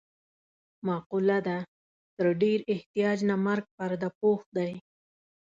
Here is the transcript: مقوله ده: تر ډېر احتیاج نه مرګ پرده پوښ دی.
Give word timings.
مقوله 0.87 1.39
ده: 1.47 1.57
تر 2.15 2.25
ډېر 2.41 2.59
احتیاج 2.73 3.17
نه 3.29 3.35
مرګ 3.45 3.65
پرده 3.77 4.09
پوښ 4.19 4.41
دی. 4.57 4.71